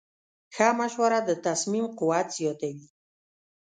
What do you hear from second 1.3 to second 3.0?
تصمیم قوت زیاتوي.